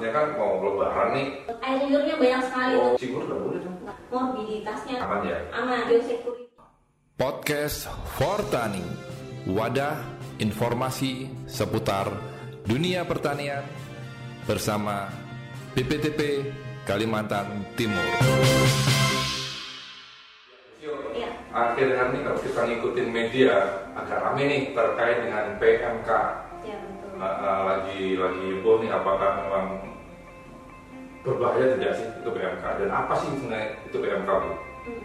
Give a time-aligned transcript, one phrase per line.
[0.00, 1.26] Ini kan mau lebaran nih.
[1.60, 2.96] Air liurnya banyak sekali Oh, tuh.
[2.96, 3.76] cikur nggak boleh dong.
[4.10, 5.38] Morbiditasnya Aman ya?
[5.52, 6.48] aman, biosecurity.
[7.14, 7.84] Podcast
[8.16, 8.80] Fortani,
[9.44, 10.00] wadah
[10.40, 12.08] informasi seputar
[12.64, 13.60] dunia pertanian
[14.42, 15.12] bersama
[15.76, 16.48] PPTP
[16.82, 18.00] Kalimantan Timur.
[21.12, 21.28] Iya.
[21.52, 23.54] Akhir-akhir ini kalau kita ngikutin media
[23.92, 26.08] agak rame nih terkait dengan PMK.
[26.64, 27.10] Ya betul.
[27.20, 29.66] Nah, eh, lagi lagi heboh nih apakah memang
[31.20, 34.50] berbahaya tidak sih itu PMK dan apa sih sebenarnya itu PMK bu?
[34.88, 35.04] Hmm.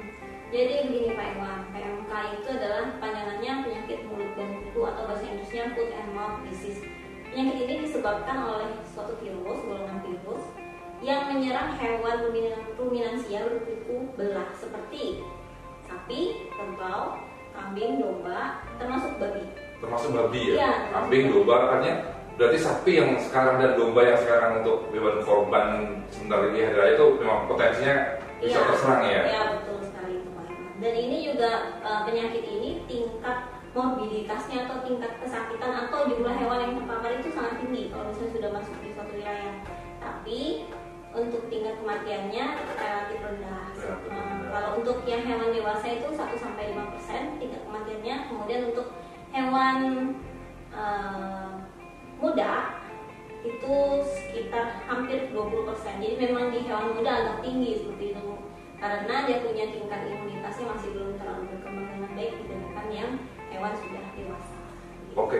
[0.53, 5.75] Jadi begini Pak Iwan, PMK itu adalah panjangannya penyakit mulut dan kuku atau bahasa Inggrisnya
[5.75, 6.79] foot and mouth disease.
[7.27, 10.43] Penyakit ini disebabkan oleh suatu virus, golongan virus
[11.03, 15.19] yang menyerang hewan ruminan- ruminansia berkuku belah seperti
[15.83, 17.19] sapi, kerbau,
[17.51, 19.43] kambing, domba, termasuk babi.
[19.83, 20.71] Termasuk babi ya, Iya.
[20.95, 25.67] kambing, domba artinya berarti sapi yang sekarang dan domba yang sekarang untuk hewan korban
[26.11, 27.95] sebentar lagi hari raya itu memang potensinya
[28.43, 28.67] bisa Iya.
[28.67, 29.21] terserang ya.
[29.23, 30.15] Iya betul sekali.
[30.83, 33.37] Dan ini juga eh, penyakit ini tingkat
[33.71, 38.49] morbiditasnya atau tingkat kesakitan atau jumlah hewan yang terpapar itu sangat tinggi kalau misalnya sudah
[38.51, 39.55] masuk di suatu wilayah.
[39.99, 40.39] Tapi
[41.15, 43.65] untuk tingkat kematiannya relatif rendah.
[43.71, 44.31] Rendah.
[44.51, 48.15] kalau untuk yang hewan dewasa itu 1 sampai 5 persen tingkat kematiannya.
[48.27, 48.87] Kemudian untuk
[49.31, 49.77] hewan
[55.35, 55.99] 20%.
[55.99, 58.33] Jadi memang di hewan muda agak tinggi seperti itu.
[58.79, 63.11] Karena dia punya tingkat imunitasnya masih belum terlalu berkembang dengan baik dibandingkan yang
[63.51, 64.55] hewan sudah dewasa.
[65.15, 65.39] Oke,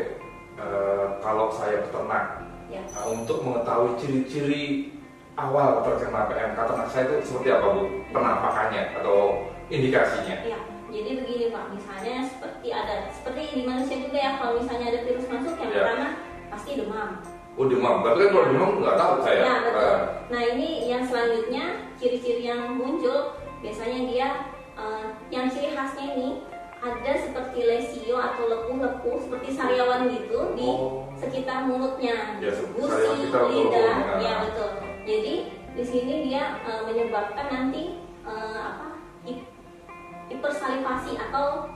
[0.60, 2.82] eh, kalau saya peternak Ya.
[2.98, 4.90] Nah, untuk mengetahui ciri-ciri
[5.38, 7.84] awal terkena PMK ternak saya itu seperti apa bu?
[8.09, 10.42] Penampakannya atau indikasinya?
[10.42, 10.58] Ya,
[10.90, 15.30] jadi begini Pak, misalnya seperti ada seperti di manusia juga ya kalau misalnya ada virus
[15.30, 15.78] masuk yang Ya.
[15.78, 16.08] pertama
[16.50, 17.09] pasti demam.
[17.56, 19.42] Oh demam, tapi kan kalau demam nggak tahu saya.
[19.42, 19.80] Ya betul.
[19.81, 21.64] Eh, Nah ini yang selanjutnya
[21.95, 24.28] ciri-ciri yang muncul biasanya dia
[24.75, 26.30] eh, yang ciri khasnya ini
[26.78, 31.07] ada seperti lesio atau lepuh-lepuh seperti sariawan gitu di Oh.
[31.16, 33.96] sekitar mulutnya, Ya, gusi, lidah, ya.
[34.19, 34.69] ya betul.
[35.01, 35.34] Jadi
[35.72, 39.47] di sini dia eh, menyebabkan nanti eh, apa hip-
[40.28, 41.72] hipersalivasi atau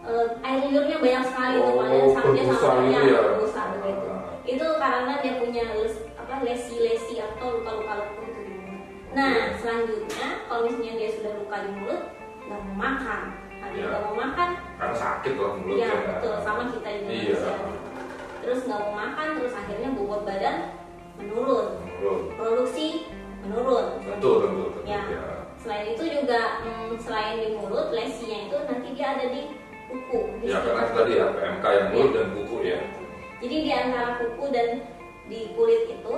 [0.00, 3.20] eh, air liurnya banyak sekali Oh, pada dia berbusa sampai gitu ya, ya?
[3.26, 4.08] berbusa begitu.
[4.48, 8.80] Itu karena dia punya les- apa lesi-lesi atau luka-luka di mulut.
[9.12, 12.02] Nah, selanjutnya kalau misalnya dia sudah luka di mulut,
[12.42, 13.20] nggak mau makan.
[13.58, 13.88] Kalau dia Ya.
[13.90, 15.84] nggak mau makan, karena sakit loh mulutnya.
[15.84, 17.36] ya betul sama kita di Iya.
[17.36, 17.54] Indonesia.
[18.38, 20.56] Terus nggak mau makan, terus akhirnya bobot badan
[21.14, 22.20] menurun, Menurun.
[22.32, 22.86] produksi
[23.44, 23.86] menurun.
[24.00, 24.80] Tentu, tentu, tentu.
[24.86, 25.02] Ya.
[25.04, 25.20] Ya.
[25.58, 29.52] Selain itu juga hmm, selain di mulut, lesinya itu nanti dia ada di
[29.90, 30.20] kuku.
[30.40, 31.26] di Ya, karena tadi ya.
[31.34, 32.16] PMK yang mulut Ya.
[32.16, 32.80] dan kuku ya.
[33.38, 34.68] Jadi di antara kuku dan
[35.28, 36.16] di kulit itu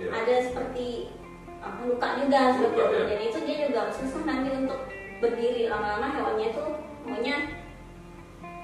[0.00, 0.08] Ya.
[0.08, 1.12] ada seperti
[1.60, 3.04] apa, luka juga seperti Luka, itu.
[3.12, 4.80] Jadi itu dia juga susah nanti untuk
[5.20, 6.64] berdiri lama-lama hewannya itu
[7.04, 7.36] maunya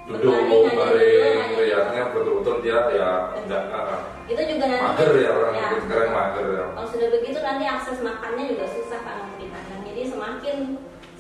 [0.09, 2.09] Duduk, baring, dulu.
[2.17, 6.65] betul-betul dia ya enggak ah, itu juga nanti mager ya orang ya, sekarang mager ya.
[6.73, 9.81] kalau sudah begitu nanti akses makannya juga susah kan untuk dipandang.
[9.85, 10.57] Jadi semakin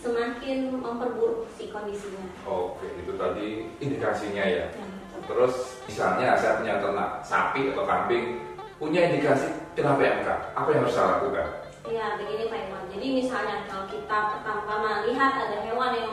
[0.00, 2.24] semakin memperburuk si kondisinya.
[2.48, 4.66] Oke, itu tadi indikasinya ya.
[4.72, 4.86] Ya.
[5.28, 8.40] Terus misalnya saya punya ternak sapi atau kambing
[8.78, 9.46] punya indikasi
[9.76, 11.46] kena PMK, apa yang harus saya lakukan?
[11.84, 12.84] Ya begini Pak Iwan.
[12.88, 16.12] Jadi misalnya kalau kita pertama-tama lihat ada hewan yang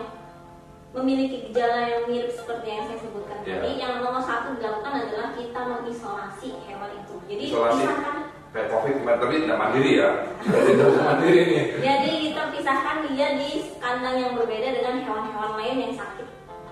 [0.91, 3.59] memiliki gejala yang mirip seperti yang saya sebutkan Ya.
[3.59, 7.15] tadi, yang nomor satu dilakukan adalah kita mengisolasi hewan itu.
[7.27, 7.83] Jadi Isolasi.
[7.83, 8.17] pisahkan.
[8.55, 10.09] Kayak COVID kemarin tapi tidak mandiri ya,
[10.47, 11.63] jadi mandiri nih.
[11.83, 13.49] Jadi kita pisahkan dia di
[13.83, 16.27] kandang yang berbeda dengan hewan-hewan lain yang sakit.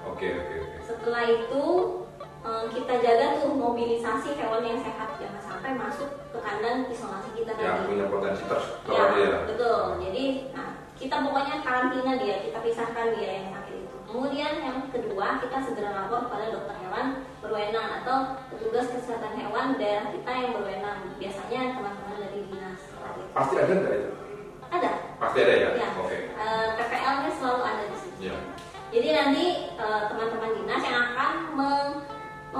[0.07, 0.77] Oke oke oke.
[0.79, 1.63] Setelah itu
[2.93, 7.73] kita jaga tuh mobilisasi hewan yang sehat jangan sampai masuk ke kandang isolasi kita Yang
[7.73, 7.89] tadi.
[7.89, 9.37] punya potensi Ya, tertular dia.
[9.49, 9.81] betul.
[9.97, 10.23] Jadi,
[10.53, 13.95] nah, kita pokoknya karantina dia, kita pisahkan dia yang sakit itu.
[14.05, 17.05] Kemudian yang kedua, kita segera lapor pada dokter hewan
[17.41, 18.17] berwenang atau
[18.53, 20.99] petugas kesehatan hewan daerah kita yang berwenang.
[21.17, 22.77] Biasanya teman-teman dari dinas.
[23.33, 24.09] Pasti ada nggak itu?
[24.69, 24.91] Ada.
[25.17, 25.69] Pasti ada ya.
[25.81, 25.89] Ya.
[25.97, 26.17] Oke.
[26.29, 28.29] Eh, PPL-nya selalu ada di sini.
[28.29, 28.37] Ya.
[28.93, 31.31] Jadi nanti eh, teman-teman dinas yang akan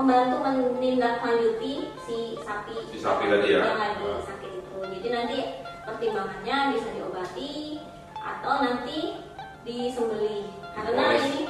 [0.04, 1.72] membantu menindaklanjuti
[2.04, 3.64] si sapi Si sapi tadi ya?
[3.64, 4.76] yang lagi sakit itu.
[4.84, 5.38] Jadi nanti
[5.80, 7.80] pertimbangannya bisa diobati
[8.12, 9.16] atau nanti
[9.64, 10.52] disembeli.
[10.76, 11.24] Karena Dipolis.
[11.24, 11.42] ini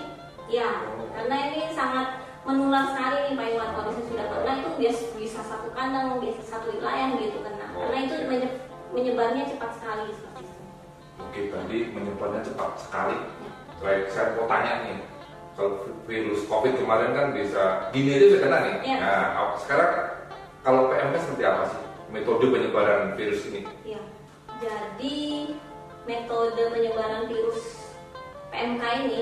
[0.46, 1.10] ya, Oh.
[1.10, 5.40] karena ini sangat menular sekali nih Pak Iwan kalau misalnya sudah kena itu biasa bisa
[5.42, 7.66] satu kandang, bisa satu wilayah gitu kena.
[7.74, 7.90] Oh.
[7.90, 8.56] Karena itu menye-
[8.94, 10.62] menyebarnya cepat sekali seperti itu.
[11.18, 13.18] Oke, tadi menyebarnya cepat sekali.
[13.82, 14.96] Baik, saya mau tanya nih,
[15.54, 18.74] kalau virus COVID kemarin kan bisa gini aja bisa kena nih.
[18.82, 18.96] Iya.
[18.98, 19.90] Nah, sekarang
[20.66, 21.80] kalau PMK seperti apa sih?
[22.14, 23.66] metode penyebaran virus ini?
[23.82, 23.98] Ya,
[24.62, 25.16] jadi
[26.06, 27.90] metode penyebaran virus
[28.54, 29.20] PMK ini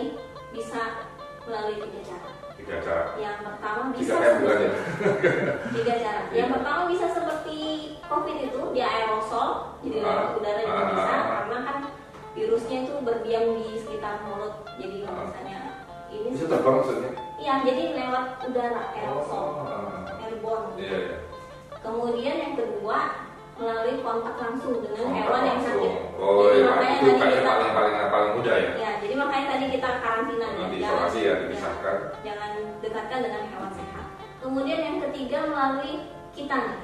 [0.53, 1.09] bisa
[1.49, 2.31] melalui tiga cara.
[2.53, 3.05] Tiga cara.
[3.17, 4.73] Yang pertama Tiga bisa bukan ya?
[5.73, 6.21] tiga cara.
[6.29, 6.37] Iya.
[6.37, 7.59] Yang pertama bisa seperti
[8.05, 9.49] COVID itu dia aerosol,
[9.81, 11.77] jadi Ah, lewat udara juga ah, bisa karena kan
[12.33, 14.42] virusnya itu berdiam di sekitar mulut.
[16.63, 17.11] Terbang maksudnya?
[17.37, 20.23] Iya, jadi lewat udara aerosol, Oh, ah.
[20.23, 20.79] airborne.
[20.79, 21.17] Iya, iya.
[21.77, 22.99] Kemudian yang kedua
[23.53, 25.93] melalui kontak langsung dengan Kontak hewan yang sakit.
[26.17, 28.71] Oh Jadi iya, makanya itu tadi kita paling paling paling mudah ya.
[28.79, 30.55] ya, jadi makanya tadi kita karantina ya.
[30.55, 31.97] Jangan- isolasi ya dipisahkan.
[32.23, 34.07] Jangan dekatkan dengan hewan sehat.
[34.39, 35.93] Kemudian yang ketiga melalui
[36.33, 36.81] kita nih,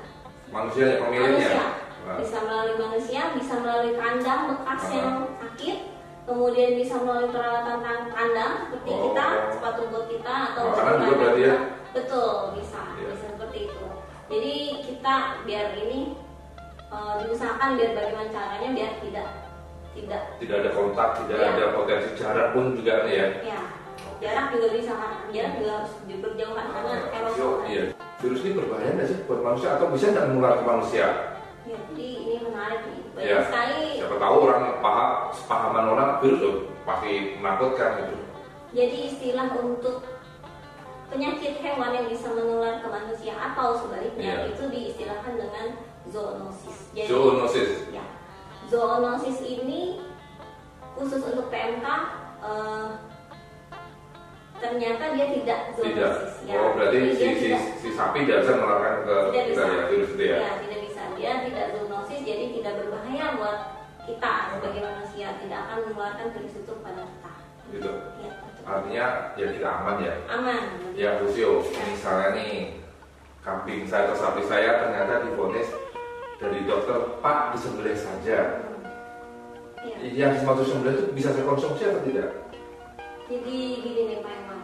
[0.49, 1.31] Manusia ya pemiliknya.
[1.31, 1.65] manusia.
[1.99, 4.91] Nah, Bisa melalui manusia, bisa melalui kandang bekas Ah.
[4.91, 5.79] yang sakit,
[6.29, 9.01] kemudian bisa melalui peralatan tan- kandang seperti Oh.
[9.09, 11.57] kita, sepatu bot kita atau Makanan juga berarti ya?
[11.89, 13.07] Betul, bisa, Iya.
[13.09, 13.85] bisa seperti itu.
[14.29, 14.55] Jadi
[14.85, 15.99] kita biar ini
[16.89, 19.29] eh, diusahakan biar bagaimana caranya biar tidak
[19.93, 21.49] tidak tidak ada kontak, tidak Iya.
[21.51, 23.27] ada potensi jarak pun juga nih ya.
[23.47, 23.61] ya
[24.19, 27.69] jarak juga bisa kan jarak juga harus berjauhan karena aerosol kan.
[27.69, 27.83] Iya.
[28.19, 31.07] Virus ini berbahaya nggak sih buat manusia atau bisa nggak menular ke manusia?
[31.63, 33.41] Ya, jadi ini menarik nih banyak Iya.
[33.45, 38.15] sekali Siapa tahu orang paham, sepahaman orang virus tuh pasti menakutkan gitu.
[38.71, 40.05] jadi istilah untuk
[41.09, 44.53] penyakit hewan yang bisa menular ke manusia atau sebaliknya Iya.
[44.53, 45.67] itu diistilahkan dengan
[46.07, 47.71] zoonosis jadi Zoonosis.
[47.91, 48.05] ya
[48.67, 50.05] zoonosis ini
[50.95, 51.87] khusus untuk PMK
[52.39, 52.89] eh,
[54.59, 56.13] ternyata dia tidak Tidak.
[56.13, 59.49] zoonosis ya Oh berarti si, si, tidak si sapi tidak bisa menularkan ke tidak kita
[59.49, 60.37] bisa ya virus itu ya.
[60.37, 63.59] Ya, tidak bisa dia tidak zoonosis jadi tidak berbahaya buat
[64.09, 67.33] kita sebagai manusia tidak akan menularkan virus itu kepada kita
[67.69, 67.93] Gitu.
[68.25, 68.65] ya, betul.
[68.65, 69.07] Artinya
[69.37, 70.15] ya kita aman ya.
[70.33, 70.63] aman
[70.97, 72.81] Ya Lucio, misalnya nih
[73.45, 75.69] kambing saya atau sapi saya ternyata divonis
[76.41, 78.65] dari dokter Pak disembelih saja.
[79.85, 79.97] Ya.
[80.01, 82.29] Yang semacam sembelih itu bisa saya konsumsi atau tidak?
[83.29, 84.61] Jadi gini nih Pak Iwan,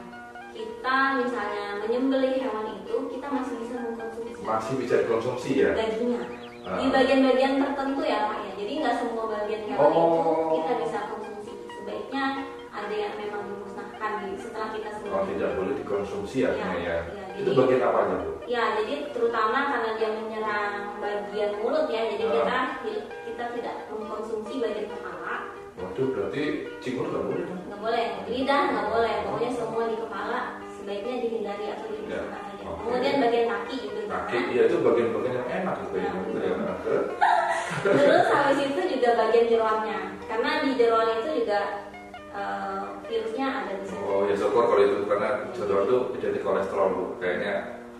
[0.56, 5.70] kita misalnya menyembelih hewan itu kita masih bisa mengkonsumsi Masih bisa dikonsumsi ya?
[5.76, 6.80] dagingnya Ah.
[6.80, 8.52] di bagian-bagian tertentu ya Pak ya.
[8.56, 9.92] Jadi nggak semua bagian hewan Oh.
[9.92, 11.52] itu kita bisa konsumsi.
[11.70, 12.24] Sebaiknya
[12.70, 15.26] ada yang memang dimusnahkan di setelah kita Oh sembelih.
[15.30, 16.68] tidak boleh dikonsumsi Ya, ya.
[16.74, 16.96] ya,
[17.34, 18.30] Itu jadi- bagian apa aja Bu?
[18.44, 22.32] Ya, jadi terutama karena dia menyerang bagian mulut ya, jadi Ah.
[22.32, 22.58] kita
[23.24, 26.42] kita tidak mengkonsumsi bagian kepala, Waduh berarti
[26.78, 30.40] cinggur nggak boleh nggak boleh, lidah nggak boleh, pokoknya semua di kepala
[30.70, 35.74] sebaiknya dihindari atau dimusnahkan Ya, Kemudian bagian kaki juga Kaki, iya itu bagian-bagian yang enak
[35.80, 36.04] gitu ya.
[36.06, 36.42] Nah, Gitu betul.
[36.42, 36.54] ya.
[36.56, 37.04] Nah, terus?
[38.26, 41.60] Habis itu juga bagian jeroannya, karena di jeroan itu juga
[42.30, 44.00] eh, virusnya ada di situ.
[44.00, 47.04] Oh ya syukur kalau itu karena jodoh itu identik kolesterol bu.
[47.16, 47.54] Kayaknya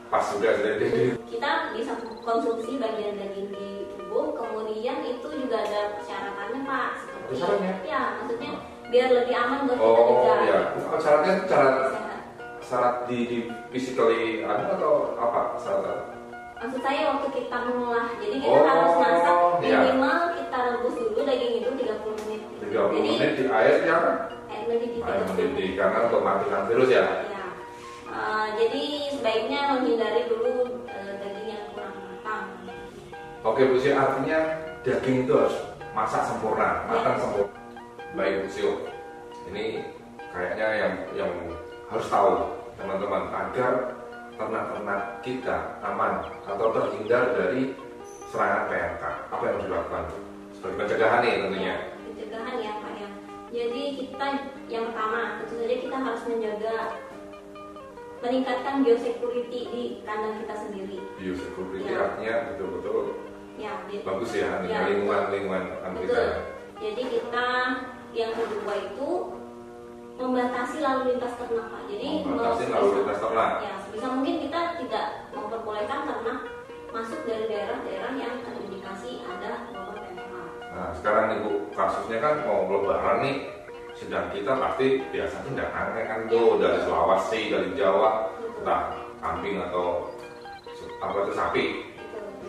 [0.09, 0.87] pas juga jadi.
[1.25, 7.35] Kita bisa konsumsi bagian daging di tubuh, kemudian itu juga ada persyaratannya pak, seperti Ada
[7.37, 7.73] syaratnya?
[7.85, 8.51] ya maksudnya
[8.85, 10.35] biar lebih aman buat kita Oh juga.
[10.45, 12.04] ya, Kalau syaratnya syarat Sehat.
[12.65, 13.39] Syarat di, di
[13.69, 16.01] physically anu atau apa syarat?
[16.55, 19.79] Maksud saya waktu kita mengolah, jadi kita Oh, harus masak iya.
[19.85, 22.41] minimal kita rebus dulu daging itu 30 menit.
[22.59, 24.05] 30 jadi, menit di air yang
[24.47, 25.29] air mendidih air 30 menit.
[25.29, 27.05] mendidih karena untuk matikan virus ya.
[27.29, 27.45] Ya.
[28.07, 28.83] Eh, jadi
[29.13, 30.53] sebaiknya menghindari dulu
[30.87, 32.45] eh, daging yang kurang matang.
[33.43, 34.39] Oke Bu Sio, artinya
[34.81, 35.57] daging itu harus
[35.93, 37.21] masak sempurna, matang Ya.
[37.21, 37.53] sempurna.
[38.15, 38.73] Baik Bu Sio,
[39.49, 39.85] ini
[40.31, 41.33] kayaknya yang yang
[41.95, 42.31] harus tahu
[42.75, 43.73] teman-teman agar
[44.35, 47.71] ternak-ternak kita aman atau terhindar dari
[48.35, 49.03] serangan PMK.
[49.31, 50.05] Apa yang harus dilakukan?
[50.59, 51.75] Sebagai pencegahan nih tentunya.
[52.03, 53.09] pencegahan ya Pak ya.
[53.55, 54.27] Jadi kita
[54.67, 56.75] yang pertama tentu saja kita harus menjaga
[58.19, 60.99] meningkatkan biosecurity di kandang kita sendiri.
[61.15, 61.99] Biosecurity Ya.
[62.03, 62.99] artinya betul-betul
[63.55, 63.71] Ya,
[64.03, 64.83] bagus ya, Ya.
[64.91, 65.95] lingkungan lingkungan kita.
[65.95, 66.31] betul.
[66.83, 67.49] Jadi kita
[68.11, 69.11] yang kedua itu
[70.15, 71.83] membatasi lalu lintas ternak Pak.
[71.91, 73.51] Jadi Membatasi mau lalu lintas ternak.
[73.61, 76.39] Ya, sebisa mungkin kita tidak memperbolehkan ternak
[76.95, 80.33] masuk dari daerah-daerah yang terindikasi ada wabah PMK.
[80.75, 83.37] Nah sekarang ibu kasusnya kan mau lebaran nih
[83.95, 88.31] sedang kita pasti biasanya datangnya kan tuh dari Sulawesi dari Jawa
[88.63, 90.11] entah kambing atau
[90.99, 91.65] apa itu sapi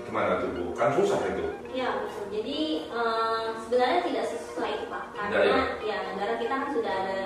[0.10, 1.46] gimana tuh bu kan susah itu
[1.76, 2.32] Ya betul.
[2.32, 7.20] Jadi eh, sebenarnya tidak sesusah itu pak, karena ya negara kita kan sudah ada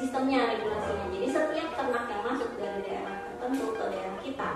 [0.00, 1.06] sistemnya regulasinya.
[1.12, 4.50] Jadi setiap ternak yang masuk dari daerah tertentu ke daerah kita,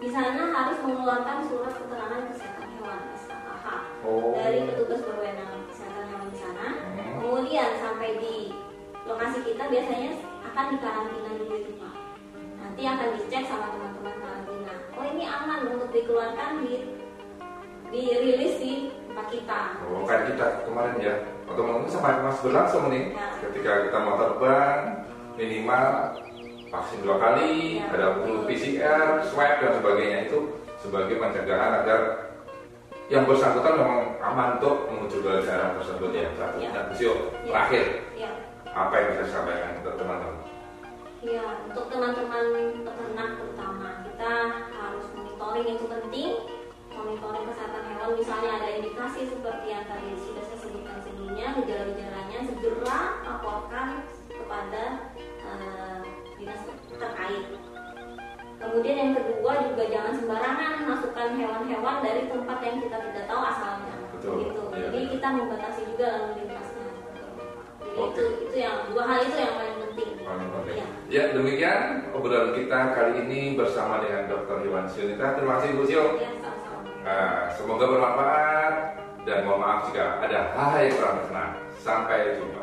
[0.00, 3.66] di sana harus mengeluarkan surat keterangan kesehatan hewan (SKKH)
[4.08, 6.66] oh dari petugas berwenang kesehatan hewan di sana.
[6.80, 7.20] Hmm.
[7.20, 8.36] Kemudian sampai di
[9.04, 10.10] lokasi kita biasanya
[10.52, 11.94] akan dikarantina dulu itu pak.
[12.56, 14.74] Nanti akan dicek sama teman-teman karantina.
[14.96, 16.74] Oh ini aman untuk dikeluarkan di
[17.92, 18.85] dirilis di
[19.28, 19.60] kita.
[19.86, 21.14] Oh, kayak kita kemarin ya,
[21.46, 23.14] mungkin sampai masih berlangsung nih.
[23.14, 23.26] Ya.
[23.42, 24.78] Ketika kita mau terbang,
[25.36, 25.86] minimal
[26.66, 27.88] vaksin dua kali, Ya.
[27.94, 30.38] ada perlu PCR, swab dan sebagainya itu
[30.82, 32.00] sebagai pencegahan agar
[33.06, 36.26] yang bersangkutan memang aman untuk menuju ke daerah tersebut ya.
[36.34, 36.56] Satu.
[36.58, 36.70] Ya.
[36.74, 37.12] Nah, Ya.
[37.46, 37.84] terakhir
[38.18, 38.30] Ya,
[38.74, 40.34] apa yang bisa disampaikan untuk teman-teman?
[41.26, 42.44] ya untuk teman-teman
[42.86, 44.32] peternak terutama kita
[44.70, 46.30] harus monitoring itu penting.
[46.96, 52.98] Monitoring kesehatan hewan, misalnya ada indikasi seperti yang tadi sudah saya sebutkan sebelumnya, gejala-gejalanya segera
[53.20, 53.88] laporkan
[54.32, 54.84] kepada
[55.20, 56.00] eh,
[56.40, 57.44] dinas terkait.
[58.56, 63.94] Kemudian yang kedua juga jangan sembarangan masukkan hewan-hewan dari tempat yang kita tidak tahu asalnya.
[64.16, 64.34] Betul.
[64.40, 64.62] Gitu.
[64.72, 64.88] Iya.
[64.88, 66.86] Jadi kita membatasi juga lalu lintasnya.
[67.76, 68.08] Jadi Oke.
[68.16, 70.10] itu itu yang dua hal itu yang paling penting.
[70.24, 70.74] Paling penting.
[70.80, 70.86] Iya.
[71.12, 71.80] Ya demikian
[72.16, 74.64] obrolan kita kali ini bersama dengan Dr.
[74.64, 75.36] Iwan Sionita.
[75.36, 76.16] Terima kasih Bu Sio.
[76.16, 76.45] Ya.
[77.06, 78.74] Nah, semoga bermanfaat
[79.22, 81.50] dan mohon maaf jika ada hal yang kurang berkenan.
[81.78, 82.62] Sampai jumpa.